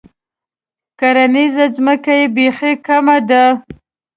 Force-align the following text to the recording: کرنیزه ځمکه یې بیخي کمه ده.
کرنیزه 0.99 1.65
ځمکه 1.75 2.13
یې 2.19 2.25
بیخي 2.35 2.73
کمه 2.85 3.17
ده. 3.29 3.43